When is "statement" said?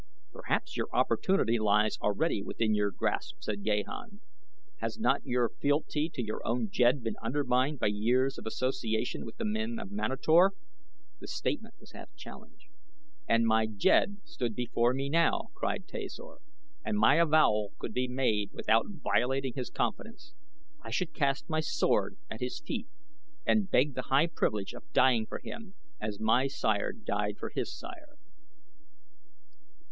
11.27-11.75